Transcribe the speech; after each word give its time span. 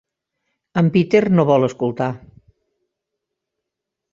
En 0.81 0.87
Peter 0.95 1.21
no 1.39 1.45
vol 1.49 1.67
escoltar. 1.67 2.09